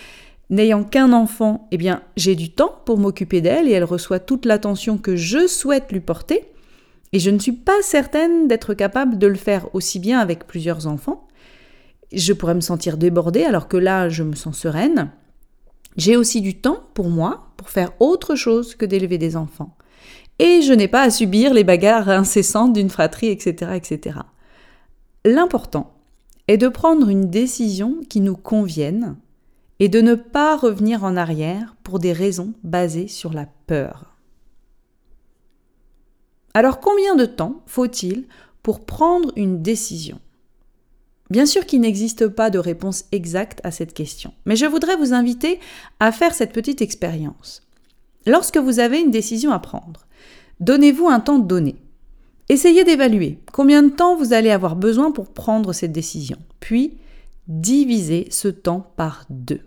N'ayant 0.50 0.84
qu'un 0.84 1.14
enfant, 1.14 1.68
eh 1.72 1.78
bien, 1.78 2.02
j'ai 2.18 2.36
du 2.36 2.52
temps 2.52 2.82
pour 2.86 2.98
m'occuper 2.98 3.42
d'elle 3.42 3.68
et 3.68 3.72
elle 3.72 3.84
reçoit 3.84 4.20
toute 4.20 4.46
l'attention 4.46 4.98
que 4.98 5.16
je 5.16 5.48
souhaite 5.48 5.92
lui 5.92 6.00
porter. 6.00 6.46
Et 7.12 7.20
je 7.20 7.30
ne 7.30 7.40
suis 7.40 7.54
pas 7.54 7.82
certaine 7.82 8.48
d'être 8.48 8.74
capable 8.74 9.18
de 9.18 9.28
le 9.28 9.36
faire 9.36 9.74
aussi 9.74 10.00
bien 10.00 10.20
avec 10.20 10.48
plusieurs 10.48 10.88
enfants. 10.88 11.28
Je 12.12 12.34
pourrais 12.34 12.56
me 12.56 12.62
sentir 12.62 12.98
débordée 12.98 13.44
alors 13.44 13.68
que 13.68 13.78
là, 13.78 14.10
je 14.10 14.24
me 14.24 14.36
sens 14.36 14.58
sereine. 14.58 15.12
J'ai 15.96 16.16
aussi 16.16 16.42
du 16.42 16.56
temps 16.56 16.84
pour 16.96 17.10
moi, 17.10 17.52
pour 17.58 17.70
faire 17.70 17.92
autre 18.00 18.36
chose 18.36 18.76
que 18.76 18.86
d'élever 18.86 19.20
des 19.20 19.36
enfants 19.36 19.76
et 20.40 20.62
je 20.62 20.74
n'ai 20.74 20.88
pas 20.88 21.04
à 21.04 21.10
subir 21.10 21.54
les 21.54 21.64
bagarres 21.64 22.10
incessantes 22.10 22.74
d'une 22.74 22.90
fratrie, 22.90 23.28
etc. 23.28 23.72
etc. 23.76 24.20
L'important 25.26 25.94
est 26.48 26.58
de 26.58 26.68
prendre 26.68 27.08
une 27.08 27.30
décision 27.30 28.02
qui 28.10 28.20
nous 28.20 28.36
convienne 28.36 29.16
et 29.80 29.88
de 29.88 30.02
ne 30.02 30.16
pas 30.16 30.58
revenir 30.58 31.04
en 31.04 31.16
arrière 31.16 31.76
pour 31.84 32.00
des 32.00 32.14
raisons 32.14 32.54
basées 32.64 33.08
sur 33.08 33.34
la 33.34 33.48
peur. 33.68 34.18
Alors 36.54 36.80
combien 36.80 37.16
de 37.16 37.26
temps 37.26 37.62
faut-il 37.66 38.28
pour 38.62 38.86
prendre 38.86 39.32
une 39.36 39.62
décision? 39.62 40.20
Bien 41.30 41.46
sûr 41.46 41.66
qu'il 41.66 41.82
n'existe 41.82 42.28
pas 42.28 42.50
de 42.50 42.60
réponse 42.60 43.06
exacte 43.12 43.60
à 43.64 43.72
cette 43.72 43.94
question, 43.94 44.34
mais 44.46 44.56
je 44.56 44.66
voudrais 44.66 44.98
vous 44.98 45.14
inviter 45.14 45.60
à 46.00 46.12
faire 46.12 46.36
cette 46.36 46.52
petite 46.54 46.82
expérience. 46.82 47.64
Lorsque 48.26 48.58
vous 48.58 48.80
avez 48.80 49.00
une 49.00 49.12
décision 49.12 49.52
à 49.52 49.60
prendre, 49.60 50.06
donnez-vous 50.60 51.08
un 51.08 51.20
temps 51.20 51.40
donné. 51.40 51.76
Essayez 52.50 52.84
d'évaluer 52.84 53.40
combien 53.52 53.84
de 53.84 53.90
temps 53.90 54.16
vous 54.16 54.34
allez 54.34 54.52
avoir 54.52 54.76
besoin 54.76 55.12
pour 55.12 55.30
prendre 55.30 55.74
cette 55.74 55.92
décision, 55.92 56.38
puis 56.60 56.98
divisez 57.48 58.28
ce 58.30 58.48
temps 58.48 58.92
par 58.96 59.26
deux. 59.30 59.62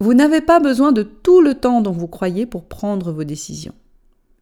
Vous 0.00 0.14
n'avez 0.14 0.40
pas 0.40 0.60
besoin 0.60 0.92
de 0.92 1.02
tout 1.02 1.40
le 1.40 1.54
temps 1.54 1.80
dont 1.80 1.92
vous 1.92 2.06
croyez 2.06 2.46
pour 2.46 2.64
prendre 2.64 3.12
vos 3.12 3.24
décisions. 3.24 3.74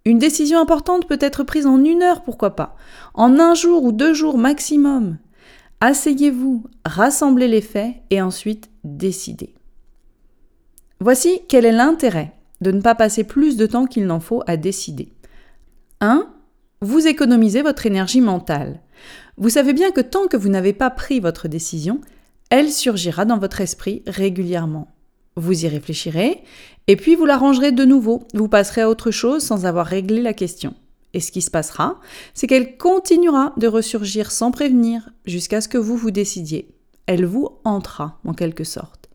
Une 0.05 0.19
décision 0.19 0.61
importante 0.61 1.09
peut 1.09 1.19
être 1.21 1.43
prise 1.43 1.66
en 1.66 1.83
une 1.83 2.02
heure, 2.02 2.23
pourquoi 2.23 2.55
pas, 2.55 2.76
en 3.14 3.40
un 3.40 3.55
jour 3.55 3.83
ou 3.83 3.93
deux 3.93 4.14
jours 4.14 4.38
maximum. 4.38 5.19
Asseyez-vous, 5.81 6.64
rassemblez 6.85 7.49
les 7.49 7.61
faits 7.61 7.95
et 8.11 8.23
ensuite 8.23 8.71
décidez. 8.85 9.55
Voici 11.00 11.40
quel 11.49 11.64
est 11.64 11.73
l'intérêt 11.73 12.33
de 12.61 12.71
ne 12.71 12.81
pas 12.81 12.95
passer 12.95 13.25
plus 13.25 13.57
de 13.57 13.66
temps 13.66 13.87
qu'il 13.87 14.07
n'en 14.07 14.21
faut 14.21 14.43
à 14.47 14.57
décider. 14.57 15.09
1. 16.00 16.26
Vous 16.83 17.06
économisez 17.06 17.62
votre 17.62 17.87
énergie 17.87 18.21
mentale. 18.21 18.83
Vous 19.38 19.49
savez 19.49 19.73
bien 19.73 19.92
que 19.92 20.02
tant 20.02 20.26
que 20.26 20.37
vous 20.37 20.50
n'avez 20.50 20.75
pas 20.75 20.90
pris 20.90 21.21
votre 21.21 21.49
décision, 21.49 22.02
elle 22.50 22.71
surgira 22.71 23.25
dans 23.25 23.38
votre 23.38 23.62
esprit 23.62 24.02
régulièrement. 24.06 24.95
Vous 25.37 25.64
y 25.64 25.68
réfléchirez, 25.68 26.42
et 26.87 26.97
puis 26.97 27.14
vous 27.14 27.25
la 27.25 27.38
rangerez 27.38 27.73
de 27.73 27.87
nouveau, 27.87 28.25
vous 28.35 28.49
passerez 28.49 28.83
à 28.83 28.90
autre 28.90 29.11
chose 29.11 29.42
sans 29.42 29.64
avoir 29.64 29.87
réglé 29.87 30.21
la 30.21 30.35
question. 30.35 30.75
Et 31.14 31.21
ce 31.21 31.33
qui 31.33 31.40
se 31.40 31.50
passera, 31.50 31.99
c'est 32.35 32.47
qu'elle 32.47 32.76
continuera 32.76 33.54
de 33.56 33.68
ressurgir 33.68 34.30
sans 34.30 34.50
prévenir 34.50 35.09
jusqu'à 35.25 35.62
ce 35.62 35.68
que 35.68 35.78
vous 35.78 35.97
vous 35.97 36.11
décidiez. 36.11 36.75
Elle 37.06 37.25
vous 37.25 37.59
entra 37.64 38.21
en 38.26 38.35
quelque 38.35 38.64
sorte. 38.64 39.09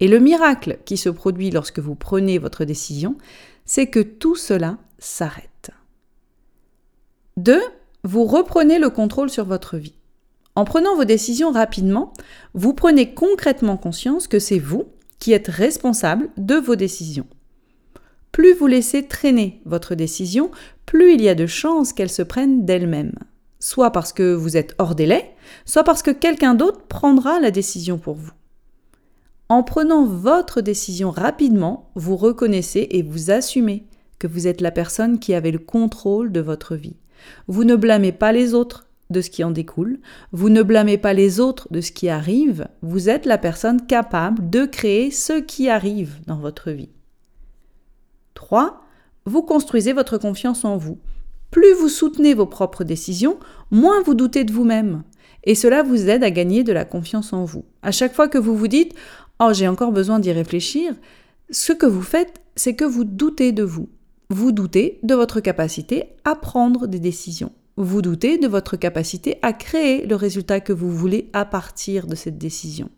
Et 0.00 0.08
le 0.08 0.18
miracle 0.18 0.78
qui 0.84 0.96
se 0.96 1.08
produit 1.08 1.52
lorsque 1.52 1.78
vous 1.78 1.94
prenez 1.94 2.38
votre 2.38 2.64
décision, 2.64 3.16
c'est 3.64 3.86
que 3.86 4.00
tout 4.00 4.34
cela 4.34 4.78
s'arrête. 4.98 5.55
2. 7.38 7.60
Vous 8.02 8.24
reprenez 8.24 8.78
le 8.78 8.88
contrôle 8.88 9.28
sur 9.28 9.44
votre 9.44 9.76
vie. 9.76 9.94
En 10.54 10.64
prenant 10.64 10.96
vos 10.96 11.04
décisions 11.04 11.52
rapidement, 11.52 12.14
vous 12.54 12.72
prenez 12.72 13.12
concrètement 13.12 13.76
conscience 13.76 14.26
que 14.26 14.38
c'est 14.38 14.58
vous 14.58 14.86
qui 15.18 15.34
êtes 15.34 15.48
responsable 15.48 16.30
de 16.38 16.54
vos 16.54 16.76
décisions. 16.76 17.26
plus 18.32 18.54
vous 18.54 18.66
laissez 18.66 19.06
traîner 19.06 19.60
votre 19.66 19.94
décision, 19.94 20.50
plus 20.86 21.12
il 21.12 21.22
y 21.22 21.28
a 21.28 21.34
de 21.34 21.46
chances 21.46 21.92
qu'elle 21.92 22.10
se 22.10 22.22
prenne 22.22 22.64
d'elle-même. 22.64 23.12
Soit 23.60 23.90
parce 23.90 24.14
que 24.14 24.32
vous 24.34 24.56
êtes 24.56 24.74
hors 24.78 24.94
délai, 24.94 25.34
soit 25.66 25.84
parce 25.84 26.02
que 26.02 26.10
quelqu'un 26.10 26.54
d'autre 26.54 26.86
prendra 26.86 27.38
la 27.38 27.50
décision 27.50 27.98
pour 27.98 28.14
vous. 28.14 28.32
En 29.50 29.62
prenant 29.62 30.06
votre 30.06 30.62
décision 30.62 31.10
rapidement, 31.10 31.90
vous 31.96 32.16
reconnaissez 32.16 32.88
et 32.90 33.02
vous 33.02 33.30
assumez 33.30 33.86
que 34.18 34.26
vous 34.26 34.46
êtes 34.46 34.62
la 34.62 34.70
personne 34.70 35.18
qui 35.18 35.34
avait 35.34 35.50
le 35.50 35.58
contrôle 35.58 36.32
de 36.32 36.40
votre 36.40 36.76
vie. 36.76 36.96
Vous 37.48 37.64
ne 37.64 37.76
blâmez 37.76 38.12
pas 38.12 38.32
les 38.32 38.54
autres 38.54 38.86
de 39.10 39.20
ce 39.20 39.30
qui 39.30 39.44
en 39.44 39.50
découle, 39.50 40.00
vous 40.32 40.48
ne 40.48 40.62
blâmez 40.62 40.98
pas 40.98 41.12
les 41.12 41.38
autres 41.38 41.68
de 41.70 41.80
ce 41.80 41.92
qui 41.92 42.08
arrive, 42.08 42.68
vous 42.82 43.08
êtes 43.08 43.26
la 43.26 43.38
personne 43.38 43.86
capable 43.86 44.50
de 44.50 44.64
créer 44.66 45.10
ce 45.10 45.34
qui 45.40 45.68
arrive 45.68 46.20
dans 46.26 46.38
votre 46.38 46.70
vie. 46.70 46.90
3. 48.34 48.82
Vous 49.24 49.42
construisez 49.42 49.92
votre 49.92 50.18
confiance 50.18 50.64
en 50.64 50.76
vous. 50.76 50.98
Plus 51.50 51.72
vous 51.74 51.88
soutenez 51.88 52.34
vos 52.34 52.46
propres 52.46 52.84
décisions, 52.84 53.38
moins 53.70 54.02
vous 54.02 54.14
doutez 54.14 54.44
de 54.44 54.52
vous-même. 54.52 55.02
Et 55.44 55.54
cela 55.54 55.82
vous 55.82 56.08
aide 56.08 56.24
à 56.24 56.30
gagner 56.30 56.64
de 56.64 56.72
la 56.72 56.84
confiance 56.84 57.32
en 57.32 57.44
vous. 57.44 57.64
À 57.82 57.92
chaque 57.92 58.14
fois 58.14 58.28
que 58.28 58.38
vous 58.38 58.56
vous 58.56 58.68
dites 58.68 58.94
Oh, 59.38 59.50
j'ai 59.52 59.68
encore 59.68 59.92
besoin 59.92 60.18
d'y 60.18 60.32
réfléchir, 60.32 60.94
ce 61.50 61.72
que 61.72 61.86
vous 61.86 62.02
faites, 62.02 62.40
c'est 62.56 62.74
que 62.74 62.84
vous 62.84 63.04
doutez 63.04 63.52
de 63.52 63.62
vous. 63.62 63.88
Vous 64.28 64.52
doutez 64.52 64.98
de 65.02 65.14
votre 65.14 65.40
capacité 65.40 66.04
à 66.24 66.34
prendre 66.34 66.86
des 66.86 66.98
décisions. 66.98 67.52
Vous 67.76 68.02
doutez 68.02 68.38
de 68.38 68.48
votre 68.48 68.76
capacité 68.76 69.38
à 69.42 69.52
créer 69.52 70.06
le 70.06 70.16
résultat 70.16 70.60
que 70.60 70.72
vous 70.72 70.90
voulez 70.90 71.30
à 71.32 71.44
partir 71.44 72.06
de 72.06 72.14
cette 72.14 72.38
décision. 72.38 72.90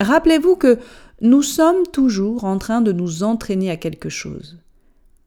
Rappelez-vous 0.00 0.56
que 0.56 0.78
nous 1.20 1.42
sommes 1.42 1.86
toujours 1.92 2.44
en 2.44 2.58
train 2.58 2.80
de 2.80 2.92
nous 2.92 3.22
entraîner 3.22 3.70
à 3.70 3.76
quelque 3.76 4.08
chose. 4.08 4.58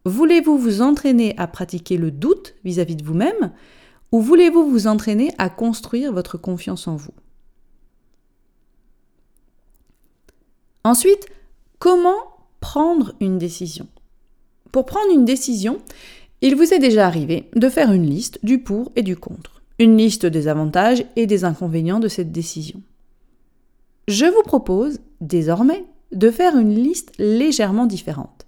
Voulez-vous 0.05 0.57
vous 0.57 0.81
entraîner 0.81 1.33
à 1.38 1.48
pratiquer 1.48 1.98
le 1.98 2.12
doute 2.12 2.55
vis-à-vis 2.63 2.95
de 2.95 3.03
vous-même 3.05 3.53
ou 4.12 4.19
voulez-vous 4.22 4.69
vous 4.69 4.88
entraîner 4.88 5.31
à 5.38 5.50
construire 5.50 6.12
votre 6.12 6.38
confiance 6.38 6.88
en 6.88 6.95
vous? 6.95 7.13
Ensuite, 10.83 11.25
comment 11.79 12.17
prendre 12.60 13.13
une 13.22 13.38
décision? 13.38 13.88
Pour 14.73 14.87
prendre 14.87 15.13
une 15.13 15.23
décision, 15.23 15.77
il 16.41 16.55
vous 16.55 16.73
est 16.73 16.79
déjà 16.79 17.05
arrivé 17.05 17.47
de 17.55 17.69
faire 17.69 17.91
une 17.91 18.09
liste 18.09 18.39
du 18.41 18.57
pour 18.57 18.91
et 18.95 19.03
du 19.03 19.15
contre, 19.15 19.61
une 19.77 19.95
liste 19.95 20.25
des 20.25 20.47
avantages 20.47 21.05
et 21.15 21.27
des 21.27 21.45
inconvénients 21.45 21.99
de 21.99 22.07
cette 22.07 22.31
décision. 22.31 22.81
Je 24.07 24.25
vous 24.25 24.41
propose 24.41 24.99
désormais 25.21 25.85
de 26.11 26.31
faire 26.31 26.57
une 26.57 26.73
liste 26.73 27.11
légèrement 27.19 27.85
différente. 27.85 28.47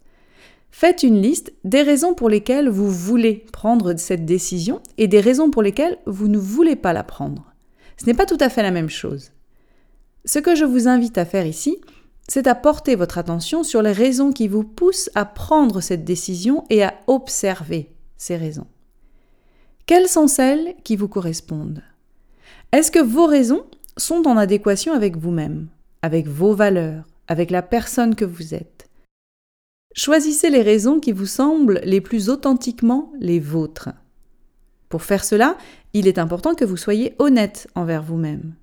Faites 0.72 1.04
une 1.04 1.22
liste 1.22 1.54
des 1.64 1.84
raisons 1.84 2.16
pour 2.16 2.28
lesquelles 2.28 2.70
vous 2.70 2.90
voulez 2.90 3.46
prendre 3.54 3.96
cette 3.96 4.26
décision 4.26 4.82
et 4.98 5.08
des 5.08 5.22
raisons 5.22 5.52
pour 5.52 5.62
lesquelles 5.62 6.00
vous 6.08 6.28
ne 6.28 6.40
voulez 6.40 6.76
pas 6.76 6.92
la 6.92 7.04
prendre. 7.04 7.54
Ce 7.98 8.08
n'est 8.08 8.16
pas 8.16 8.26
tout 8.26 8.40
à 8.40 8.50
fait 8.50 8.64
la 8.64 8.72
même 8.72 8.90
chose. 8.90 9.30
Ce 10.26 10.40
que 10.40 10.56
je 10.56 10.66
vous 10.66 10.88
invite 10.88 11.20
à 11.20 11.26
faire 11.26 11.46
ici, 11.46 11.78
c'est 12.28 12.48
à 12.48 12.56
porter 12.56 12.96
votre 12.96 13.18
attention 13.18 13.64
sur 13.64 13.82
les 13.82 13.92
raisons 13.92 14.32
qui 14.32 14.48
vous 14.48 14.64
poussent 14.64 15.10
à 15.16 15.26
prendre 15.26 15.82
cette 15.82 16.04
décision 16.04 16.66
et 16.70 16.84
à 16.84 16.96
observer 17.08 17.92
ces 18.18 18.36
raisons. 18.36 18.68
Quelles 19.86 20.08
sont 20.08 20.28
celles 20.28 20.76
qui 20.84 20.96
vous 20.96 21.08
correspondent? 21.08 21.84
Est-ce 22.72 22.92
que 22.92 23.00
vos 23.00 23.28
raisons 23.28 23.66
sont 23.98 24.28
en 24.28 24.38
adéquation 24.38 24.94
avec 24.94 25.16
vous-même, 25.16 25.68
avec 26.02 26.28
vos 26.28 26.56
valeurs, 26.56 27.06
avec 27.28 27.52
la 27.52 27.62
personne 27.62 28.16
que 28.16 28.26
vous 28.26 28.56
êtes? 28.56 28.90
Choisissez 29.94 30.50
les 30.50 30.64
raisons 30.64 31.00
qui 31.00 31.12
vous 31.12 31.28
semblent 31.28 31.80
les 31.84 32.02
plus 32.02 32.30
authentiquement 32.30 33.14
les 33.20 33.40
vôtres. 33.40 33.90
Pour 34.90 35.04
faire 35.04 35.24
cela, 35.24 35.58
il 35.94 36.08
est 36.08 36.18
important 36.18 36.56
que 36.56 36.66
vous 36.66 36.78
soyez 36.78 37.16
honnête 37.20 37.68
envers 37.76 38.04
vous-même, 38.04 38.56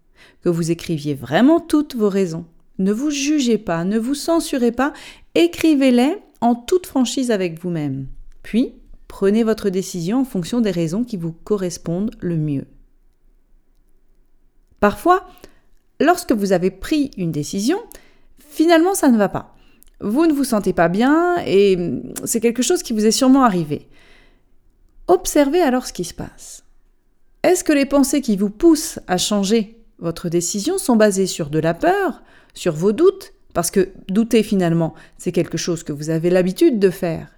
que 0.42 0.48
vous 0.48 0.70
écriviez 0.70 1.14
vraiment 1.14 1.60
toutes 1.60 1.96
vos 1.96 2.08
raisons. 2.08 2.44
Ne 2.78 2.92
vous 2.92 3.10
jugez 3.10 3.58
pas, 3.58 3.84
ne 3.84 3.98
vous 3.98 4.14
censurez 4.14 4.72
pas, 4.72 4.92
écrivez-les 5.34 6.16
en 6.40 6.54
toute 6.54 6.86
franchise 6.86 7.30
avec 7.30 7.60
vous-même. 7.60 8.06
Puis, 8.42 8.74
prenez 9.08 9.44
votre 9.44 9.70
décision 9.70 10.20
en 10.20 10.24
fonction 10.24 10.60
des 10.60 10.70
raisons 10.70 11.04
qui 11.04 11.16
vous 11.16 11.32
correspondent 11.32 12.14
le 12.20 12.36
mieux. 12.36 12.66
Parfois, 14.80 15.28
lorsque 16.00 16.32
vous 16.32 16.52
avez 16.52 16.70
pris 16.70 17.12
une 17.16 17.30
décision, 17.30 17.78
finalement 18.38 18.94
ça 18.94 19.08
ne 19.08 19.18
va 19.18 19.28
pas. 19.28 19.54
Vous 20.00 20.26
ne 20.26 20.32
vous 20.32 20.44
sentez 20.44 20.72
pas 20.72 20.88
bien 20.88 21.36
et 21.46 21.78
c'est 22.24 22.40
quelque 22.40 22.62
chose 22.62 22.82
qui 22.82 22.92
vous 22.92 23.06
est 23.06 23.12
sûrement 23.12 23.44
arrivé. 23.44 23.88
Observez 25.06 25.60
alors 25.60 25.86
ce 25.86 25.92
qui 25.92 26.04
se 26.04 26.14
passe. 26.14 26.64
Est-ce 27.44 27.62
que 27.62 27.72
les 27.72 27.86
pensées 27.86 28.20
qui 28.20 28.36
vous 28.36 28.50
poussent 28.50 28.98
à 29.06 29.18
changer 29.18 29.81
votre 30.02 30.28
décision 30.28 30.78
sont 30.78 30.96
basées 30.96 31.28
sur 31.28 31.48
de 31.48 31.60
la 31.60 31.74
peur, 31.74 32.22
sur 32.54 32.74
vos 32.74 32.92
doutes, 32.92 33.32
parce 33.54 33.70
que 33.70 33.90
douter 34.08 34.42
finalement, 34.42 34.94
c'est 35.16 35.32
quelque 35.32 35.56
chose 35.56 35.84
que 35.84 35.92
vous 35.92 36.10
avez 36.10 36.28
l'habitude 36.28 36.80
de 36.80 36.90
faire 36.90 37.28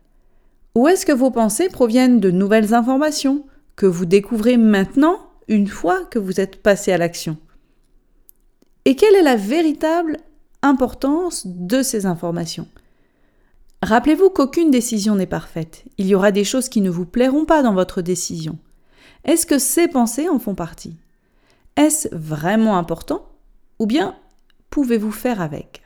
Ou 0.74 0.88
est-ce 0.88 1.04
que 1.04 1.12
vos 1.12 1.30
pensées 1.30 1.68
proviennent 1.68 2.20
de 2.20 2.30
nouvelles 2.30 2.72
informations 2.72 3.44
que 3.76 3.86
vous 3.86 4.06
découvrez 4.06 4.56
maintenant 4.56 5.18
une 5.46 5.66
fois 5.66 6.04
que 6.06 6.18
vous 6.18 6.40
êtes 6.40 6.62
passé 6.62 6.90
à 6.90 6.98
l'action? 6.98 7.36
Et 8.86 8.96
quelle 8.96 9.14
est 9.14 9.22
la 9.22 9.36
véritable 9.36 10.16
importance 10.62 11.46
de 11.46 11.82
ces 11.82 12.06
informations? 12.06 12.66
Rappelez-vous 13.82 14.30
qu'aucune 14.30 14.70
décision 14.70 15.16
n'est 15.16 15.26
parfaite. 15.26 15.84
Il 15.98 16.06
y 16.06 16.14
aura 16.14 16.32
des 16.32 16.44
choses 16.44 16.70
qui 16.70 16.80
ne 16.80 16.88
vous 16.88 17.04
plairont 17.04 17.44
pas 17.44 17.62
dans 17.62 17.74
votre 17.74 18.00
décision. 18.00 18.56
Est-ce 19.24 19.44
que 19.44 19.58
ces 19.58 19.88
pensées 19.88 20.30
en 20.30 20.38
font 20.38 20.54
partie? 20.54 20.96
Est-ce 21.76 22.08
vraiment 22.14 22.78
important 22.78 23.28
Ou 23.80 23.86
bien 23.86 24.16
pouvez-vous 24.70 25.10
faire 25.10 25.40
avec? 25.40 25.82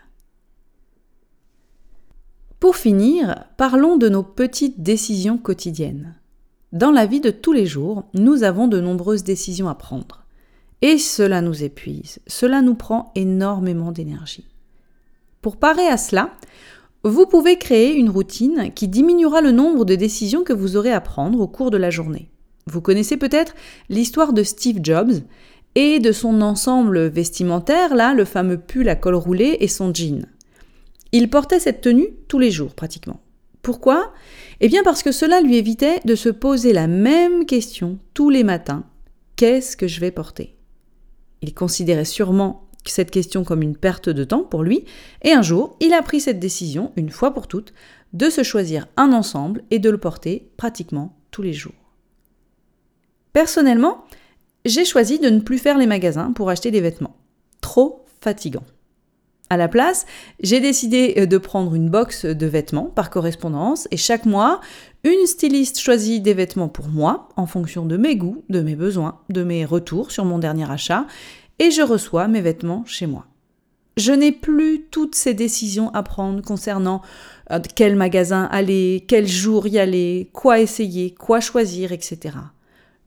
Pour 2.61 2.77
finir, 2.77 3.45
parlons 3.57 3.97
de 3.97 4.09
nos 4.09 4.23
petites 4.23 4.83
décisions 4.83 5.39
quotidiennes. 5.39 6.17
Dans 6.73 6.91
la 6.91 7.07
vie 7.07 7.21
de 7.21 7.31
tous 7.31 7.53
les 7.53 7.65
jours, 7.65 8.05
nous 8.13 8.43
avons 8.43 8.69
de 8.69 8.81
nombreuses 8.81 9.25
décisions 9.25 9.69
à 9.69 9.75
prendre. 9.75 10.27
Et 10.83 10.99
cela 10.99 11.41
nous 11.41 11.65
épuise, 11.65 12.19
cela 12.27 12.61
nous 12.61 12.75
prend 12.75 13.11
énormément 13.15 13.91
d'énergie. 13.91 14.47
Pour 15.41 15.57
parer 15.57 15.87
à 15.87 15.97
cela, 15.97 16.33
vous 17.05 17.27
pouvez 17.27 17.57
créer 17.57 17.95
une 17.95 18.11
routine 18.11 18.73
qui 18.75 18.89
diminuera 18.89 19.41
le 19.41 19.53
nombre 19.53 19.85
de 19.85 19.95
décisions 19.95 20.45
que 20.45 20.53
vous 20.53 20.77
aurez 20.77 20.93
à 20.93 21.01
prendre 21.01 21.41
au 21.41 21.49
cours 21.49 21.71
de 21.71 21.79
la 21.79 21.91
journée. 21.91 22.29
Vous 22.67 22.83
connaissez 22.83 23.17
peut-être 23.17 23.55
l'histoire 23.89 24.33
de 24.33 24.43
Steve 24.43 24.81
Jobs 24.83 25.23
et 25.75 26.01
de 26.01 26.13
son 26.13 26.41
ensemble 26.41 27.07
vestimentaire, 27.07 27.95
là, 27.95 28.15
le 28.15 28.25
fameux 28.25 28.59
pull 28.59 28.89
à 28.89 28.97
col 28.97 29.15
roulé 29.15 29.59
et 29.61 29.69
son 29.69 29.93
jean. 29.93 30.27
Il 31.13 31.31
portait 31.31 31.61
cette 31.61 31.81
tenue 31.81 32.09
tous 32.29 32.39
les 32.39 32.51
jours 32.51 32.75
pratiquement. 32.75 33.21
Pourquoi? 33.63 34.13
Eh 34.61 34.69
bien 34.69 34.83
parce 34.83 35.03
que 35.03 35.13
cela 35.13 35.41
lui 35.41 35.57
évitait 35.57 36.01
de 36.05 36.15
se 36.15 36.29
poser 36.29 36.73
la 36.73 36.87
même 36.87 37.47
question 37.47 37.99
tous 38.15 38.31
les 38.31 38.45
matins. 38.45 38.85
Qu'est-ce 39.37 39.77
que 39.77 39.87
je 39.87 40.01
vais 40.01 40.11
porter? 40.11 40.57
Il 41.43 41.55
considérait 41.55 42.05
sûrement 42.05 42.69
cette 42.85 43.11
question 43.11 43.45
comme 43.45 43.63
une 43.63 43.77
perte 43.77 44.09
de 44.09 44.25
temps 44.25 44.43
pour 44.43 44.63
lui, 44.63 44.85
et 45.23 45.33
un 45.33 45.43
jour, 45.43 45.77
il 45.81 45.93
a 45.93 46.03
pris 46.03 46.21
cette 46.21 46.41
décision, 46.41 46.93
une 46.97 47.11
fois 47.11 47.35
pour 47.35 47.47
toutes, 47.47 47.75
de 48.13 48.31
se 48.31 48.43
choisir 48.43 48.89
un 48.97 49.13
ensemble 49.13 49.63
et 49.71 49.79
de 49.79 49.91
le 49.91 49.99
porter 49.99 50.51
pratiquement 50.57 51.17
tous 51.31 51.43
les 51.43 51.53
jours. 51.53 51.75
Personnellement, 53.33 54.05
j'ai 54.65 54.85
choisi 54.85 55.19
de 55.19 55.29
ne 55.31 55.41
plus 55.41 55.59
faire 55.59 55.79
les 55.79 55.87
magasins 55.87 56.33
pour 56.33 56.51
acheter 56.51 56.71
des 56.71 56.81
vêtements. 56.81 57.17
Trop 57.61 58.05
fatigant. 58.21 58.65
À 59.51 59.57
la 59.57 59.69
place, 59.69 60.05
j'ai 60.41 60.61
décidé 60.61 61.15
euh, 61.17 61.27
de 61.27 61.39
prendre 61.39 61.75
une 61.75 61.89
box 61.89 62.27
de 62.27 62.47
vêtements 62.47 62.93
par 62.95 63.09
correspondance 63.09 63.89
et 63.91 63.97
chaque 63.97 64.27
mois, 64.27 64.61
une 65.05 65.27
styliste 65.27 65.79
choisit 65.79 66.23
des 66.23 66.35
vêtements 66.35 66.69
pour 66.69 66.89
moi 66.89 67.31
en 67.37 67.47
fonction 67.47 67.87
de 67.87 67.97
mes 67.97 68.17
goûts, 68.17 68.45
de 68.51 68.61
mes 68.61 68.77
besoins, 68.77 69.21
de 69.31 69.43
mes 69.43 69.65
retours 69.65 70.11
sur 70.11 70.27
mon 70.27 70.39
dernier 70.39 70.71
achat 70.71 71.07
et 71.59 71.71
je 71.71 71.81
reçois 71.81 72.29
mes 72.29 72.43
vêtements 72.43 72.85
chez 72.85 73.07
moi. 73.07 73.27
Je 73.97 74.13
n'ai 74.13 74.33
plus 74.33 74.87
toutes 74.91 75.15
ces 75.15 75.35
décisions 75.35 75.93
à 75.95 76.03
prendre 76.03 76.43
concernant 76.43 77.01
euh, 77.51 77.59
quel 77.75 77.97
magasin 77.97 78.45
aller, 78.53 79.05
quel 79.09 79.27
jour 79.27 79.67
y 79.67 79.79
aller, 79.79 80.31
quoi 80.35 80.61
essayer, 80.61 81.15
quoi 81.15 81.41
choisir, 81.41 81.91
etc. 81.91 82.37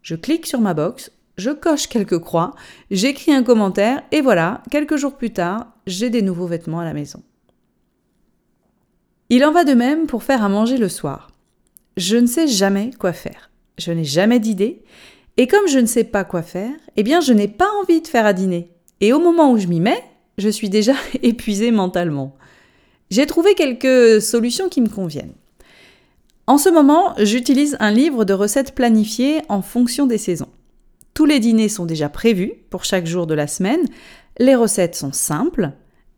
Je 0.02 0.16
clique 0.16 0.48
sur 0.48 0.60
ma 0.60 0.74
box, 0.74 1.12
je 1.42 1.50
coche 1.50 1.88
quelques 1.88 2.20
croix, 2.20 2.54
j'écris 2.92 3.34
un 3.34 3.42
commentaire 3.42 4.04
et 4.12 4.22
voilà, 4.22 4.62
quelques 4.70 4.98
jours 4.98 5.18
plus 5.18 5.34
tard, 5.34 5.74
j'ai 5.88 6.12
des 6.12 6.22
nouveaux 6.22 6.46
vêtements 6.46 6.80
à 6.80 6.86
la 6.86 6.94
maison. 6.94 7.24
Il 9.30 9.44
en 9.44 9.52
va 9.52 9.64
de 9.64 9.74
même 9.74 10.06
pour 10.06 10.24
faire 10.24 10.44
à 10.44 10.50
manger 10.50 10.78
le 10.78 10.88
soir. 10.88 11.32
Je 11.98 12.18
ne 12.18 12.28
sais 12.28 12.48
jamais 12.48 12.92
quoi 13.00 13.12
faire. 13.12 13.50
Je 13.80 13.92
n'ai 13.92 14.04
jamais 14.04 14.40
d'idée. 14.40 14.84
Et 15.38 15.48
comme 15.48 15.68
je 15.68 15.80
ne 15.80 15.88
sais 15.88 16.04
pas 16.04 16.24
quoi 16.24 16.44
faire, 16.44 16.74
eh 16.96 17.04
bien 17.04 17.22
je 17.22 17.34
n'ai 17.34 17.48
pas 17.48 17.70
envie 17.82 18.02
de 18.02 18.08
faire 18.08 18.28
à 18.28 18.34
dîner. 18.34 18.70
Et 19.00 19.12
au 19.12 19.20
moment 19.20 19.52
où 19.52 19.58
je 19.58 19.68
m'y 19.68 19.80
mets, 19.80 20.04
je 20.38 20.50
suis 20.50 20.70
déjà 20.70 20.94
épuisée 21.24 21.72
mentalement. 21.72 22.36
J'ai 23.10 23.26
trouvé 23.26 23.56
quelques 23.56 24.22
solutions 24.22 24.70
qui 24.70 24.82
me 24.82 24.90
conviennent. 24.90 25.34
En 26.46 26.60
ce 26.60 26.70
moment, 26.70 27.16
j'utilise 27.18 27.78
un 27.80 27.92
livre 27.92 28.26
de 28.26 28.34
recettes 28.34 28.76
planifiées 28.76 29.42
en 29.50 29.62
fonction 29.62 30.06
des 30.06 30.18
saisons. 30.20 30.50
Tous 31.22 31.28
les 31.28 31.40
dîners 31.40 31.70
sont 31.70 31.86
déjà 31.86 32.10
prévus 32.10 32.54
pour 32.72 32.84
chaque 32.84 33.06
jour 33.06 33.28
de 33.28 33.36
la 33.36 33.46
semaine, 33.46 33.86
les 34.40 34.56
recettes 34.56 34.96
sont 34.96 35.14
simples, 35.14 35.70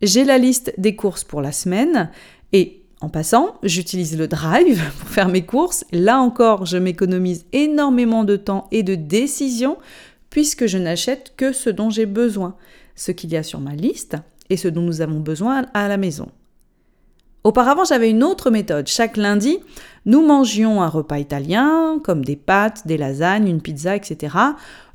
j'ai 0.01 0.23
la 0.23 0.37
liste 0.37 0.73
des 0.77 0.95
courses 0.95 1.25
pour 1.25 1.41
la 1.41 1.51
semaine 1.51 2.09
et 2.53 2.83
en 3.01 3.09
passant, 3.09 3.55
j'utilise 3.63 4.17
le 4.17 4.29
drive 4.29 4.81
pour 4.99 5.09
faire 5.09 5.27
mes 5.27 5.45
courses. 5.45 5.83
Là 5.91 6.19
encore, 6.21 6.65
je 6.65 6.77
m'économise 6.77 7.45
énormément 7.51 8.23
de 8.23 8.37
temps 8.37 8.69
et 8.71 8.81
de 8.81 8.95
décisions 8.95 9.77
puisque 10.29 10.67
je 10.67 10.77
n'achète 10.77 11.33
que 11.35 11.51
ce 11.51 11.69
dont 11.69 11.89
j'ai 11.89 12.05
besoin, 12.05 12.55
ce 12.95 13.11
qu'il 13.11 13.29
y 13.33 13.35
a 13.35 13.43
sur 13.43 13.59
ma 13.59 13.75
liste 13.75 14.15
et 14.49 14.55
ce 14.55 14.69
dont 14.69 14.83
nous 14.83 15.01
avons 15.01 15.19
besoin 15.19 15.65
à 15.73 15.89
la 15.89 15.97
maison. 15.97 16.29
Auparavant, 17.43 17.83
j'avais 17.83 18.09
une 18.09 18.23
autre 18.23 18.51
méthode. 18.51 18.87
Chaque 18.87 19.17
lundi, 19.17 19.59
nous 20.05 20.25
mangions 20.25 20.81
un 20.81 20.87
repas 20.87 21.19
italien, 21.19 21.99
comme 22.01 22.23
des 22.23 22.37
pâtes, 22.37 22.87
des 22.87 22.97
lasagnes, 22.97 23.49
une 23.49 23.61
pizza, 23.61 23.97
etc. 23.97 24.35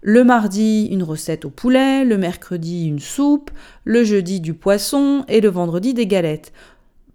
Le 0.01 0.25
mardi, 0.25 0.87
une 0.91 1.03
recette 1.03 1.45
au 1.45 1.51
poulet, 1.51 2.07
le 2.07 2.17
mercredi, 2.17 2.87
une 2.87 3.01
soupe, 3.01 3.51
le 3.85 4.03
jeudi, 4.03 4.41
du 4.41 4.55
poisson 4.55 5.25
et 5.29 5.43
le 5.43 5.51
vendredi, 5.51 5.93
des 5.93 6.07
galettes. 6.07 6.53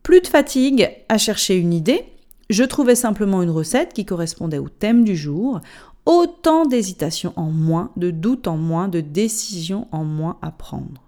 Plus 0.04 0.22
de 0.22 0.28
fatigue 0.28 0.92
à 1.10 1.18
chercher 1.18 1.56
une 1.56 1.74
idée, 1.74 2.06
je 2.52 2.64
trouvais 2.64 2.96
simplement 2.96 3.42
une 3.42 3.50
recette 3.50 3.94
qui 3.94 4.06
correspondait 4.06 4.60
au 4.60 4.70
thème 4.70 5.04
du 5.04 5.16
jour, 5.16 5.62
autant 6.06 6.66
d'hésitation 6.66 7.34
en 7.38 7.50
moins, 7.50 7.92
de 7.98 8.12
doutes 8.12 8.48
en 8.48 8.58
moins, 8.58 8.88
de 8.88 9.00
décisions 9.00 9.88
en 9.92 10.04
moins 10.04 10.38
à 10.42 10.52
prendre. 10.52 11.02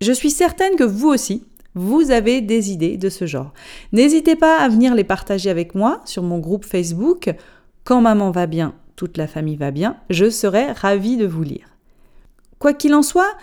Je 0.00 0.12
suis 0.12 0.30
certaine 0.30 0.76
que 0.76 0.84
vous 0.84 1.08
aussi, 1.08 1.44
vous 1.74 2.10
avez 2.10 2.40
des 2.40 2.72
idées 2.72 2.96
de 2.96 3.08
ce 3.08 3.26
genre. 3.26 3.52
N'hésitez 3.92 4.36
pas 4.36 4.58
à 4.58 4.68
venir 4.68 4.94
les 4.94 5.04
partager 5.04 5.50
avec 5.50 5.74
moi 5.74 6.00
sur 6.04 6.22
mon 6.22 6.38
groupe 6.38 6.64
Facebook. 6.64 7.34
Quand 7.84 8.00
maman 8.00 8.30
va 8.30 8.46
bien, 8.46 8.74
toute 8.96 9.16
la 9.16 9.26
famille 9.26 9.56
va 9.56 9.70
bien, 9.70 9.96
je 10.10 10.28
serai 10.30 10.72
ravie 10.72 11.16
de 11.16 11.26
vous 11.26 11.42
lire. 11.42 11.76
Quoi 12.58 12.74
qu'il 12.74 12.94
en 12.94 13.02
soit, 13.02 13.36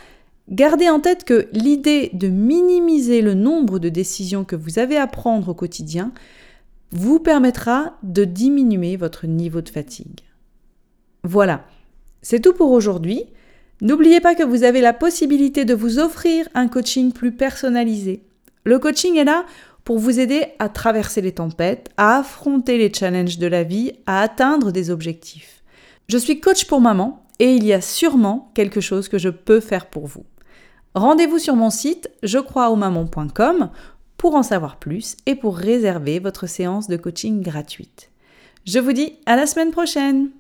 Gardez 0.50 0.88
en 0.88 1.02
tête 1.02 1.26
que 1.26 1.50
l'idée 1.52 2.10
de 2.14 2.30
minimiser 2.30 3.22
le 3.22 3.34
nombre 3.34 3.80
de 3.80 3.90
décisions 3.90 4.46
que 4.46 4.56
vous 4.56 4.80
avez 4.80 4.96
à 4.96 5.06
prendre 5.06 5.50
au 5.50 5.54
quotidien 5.54 6.14
vous 6.92 7.20
permettra 7.20 7.98
de 8.04 8.24
diminuer 8.24 8.96
votre 8.96 9.28
niveau 9.28 9.60
de 9.60 9.68
fatigue. 9.68 10.22
Voilà, 11.26 11.66
c'est 12.22 12.40
tout 12.40 12.54
pour 12.54 12.72
aujourd'hui. 12.72 13.26
N'oubliez 13.82 14.22
pas 14.22 14.36
que 14.36 14.44
vous 14.44 14.64
avez 14.64 14.82
la 14.82 14.94
possibilité 14.94 15.64
de 15.64 15.76
vous 15.76 16.00
offrir 16.00 16.48
un 16.56 16.68
coaching 16.68 17.12
plus 17.12 17.32
personnalisé. 17.32 18.24
Le 18.64 18.80
coaching 18.80 19.18
est 19.18 19.24
là 19.24 19.46
pour 19.84 20.00
vous 20.00 20.20
aider 20.20 20.48
à 20.60 20.68
traverser 20.68 21.22
les 21.22 21.32
tempêtes, 21.32 21.90
à 21.96 22.18
affronter 22.18 22.78
les 22.78 22.92
challenges 22.92 23.38
de 23.38 23.48
la 23.48 23.64
vie, 23.64 23.94
à 24.06 24.22
atteindre 24.22 24.72
des 24.72 24.90
objectifs. 24.90 25.64
Je 26.10 26.18
suis 26.18 26.40
coach 26.40 26.66
pour 26.66 26.82
maman 26.82 27.24
et 27.40 27.54
il 27.54 27.66
y 27.66 27.72
a 27.72 27.82
sûrement 27.82 28.52
quelque 28.56 28.82
chose 28.82 29.08
que 29.10 29.18
je 29.18 29.30
peux 29.30 29.60
faire 29.60 29.86
pour 29.86 30.08
vous. 30.08 30.26
Rendez-vous 30.96 31.38
sur 31.38 31.56
mon 31.56 31.70
site 31.70 32.10
jecroisausmamans.com 32.24 33.70
pour 34.18 34.36
en 34.36 34.44
savoir 34.44 34.78
plus 34.78 35.16
et 35.28 35.36
pour 35.36 35.56
réserver 35.56 36.20
votre 36.20 36.48
séance 36.48 36.88
de 36.88 36.98
coaching 36.98 37.42
gratuite. 37.42 38.10
Je 38.66 38.80
vous 38.80 38.94
dis 38.94 39.14
à 39.28 39.36
la 39.36 39.46
semaine 39.46 39.72
prochaine 39.72 40.32